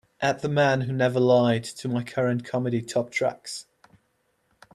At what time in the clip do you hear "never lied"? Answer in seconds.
0.91-1.63